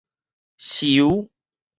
[0.65, 1.29] 泅